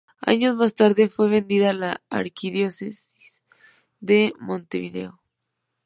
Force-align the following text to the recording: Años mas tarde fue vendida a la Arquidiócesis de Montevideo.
Años 0.25 0.55
mas 0.55 0.73
tarde 0.73 1.09
fue 1.09 1.29
vendida 1.29 1.69
a 1.69 1.73
la 1.73 2.01
Arquidiócesis 2.09 3.43
de 3.99 4.33
Montevideo. 4.39 5.21